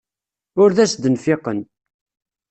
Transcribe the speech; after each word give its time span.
Ur 0.61 0.69
d 0.75 0.77
as-d-nfiqen. 0.83 1.59